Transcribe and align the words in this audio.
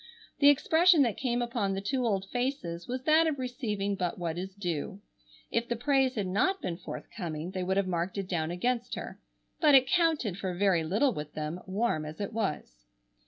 The 0.39 0.49
expression 0.49 1.03
that 1.03 1.15
came 1.15 1.43
upon 1.43 1.75
the 1.75 1.79
two 1.79 2.07
old 2.07 2.25
faces 2.31 2.87
was 2.87 3.03
that 3.03 3.27
of 3.27 3.37
receiving 3.37 3.93
but 3.95 4.17
what 4.17 4.35
is 4.35 4.55
due. 4.55 4.99
If 5.51 5.67
the 5.69 5.75
praise 5.75 6.15
had 6.15 6.25
not 6.25 6.59
been 6.59 6.77
forthcoming 6.77 7.51
they 7.51 7.61
would 7.61 7.77
have 7.77 7.85
marked 7.85 8.17
it 8.17 8.27
down 8.27 8.49
against 8.49 8.95
her, 8.95 9.19
but 9.59 9.75
it 9.75 9.85
counted 9.85 10.39
for 10.39 10.55
very 10.55 10.83
little 10.83 11.13
with 11.13 11.33
them, 11.35 11.59
warm 11.67 12.03
as 12.05 12.19
it 12.19 12.33
was. 12.33 12.87